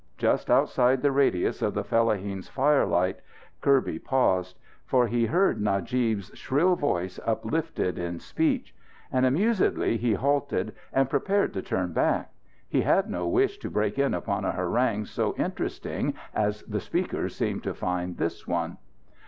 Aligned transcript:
Just 0.17 0.49
outside 0.49 1.03
the 1.03 1.11
radius 1.11 1.61
of 1.61 1.75
the 1.75 1.83
fellaheen's 1.83 2.49
firelight, 2.49 3.19
Kirby 3.61 3.99
paused. 3.99 4.57
For 4.87 5.05
he 5.05 5.27
heard 5.27 5.61
Najib's 5.61 6.31
shrill 6.33 6.75
voice 6.75 7.19
uplifted 7.23 7.99
in 7.99 8.17
speech. 8.17 8.73
And 9.11 9.27
amusedly 9.27 9.97
he 9.97 10.13
halted 10.15 10.73
and 10.91 11.07
prepared 11.07 11.53
to 11.53 11.61
turn 11.61 11.93
back. 11.93 12.33
He 12.67 12.81
had 12.81 13.11
no 13.11 13.27
wish 13.27 13.59
to 13.59 13.69
break 13.69 13.99
in 13.99 14.15
upon 14.15 14.43
a 14.43 14.53
harangue 14.53 15.05
so 15.05 15.35
interesting 15.35 16.15
as 16.33 16.63
the 16.63 16.79
speaker 16.81 17.29
seemed 17.29 17.61
to 17.65 17.75
find 17.75 18.17
this 18.17 18.47
one. 18.47 18.79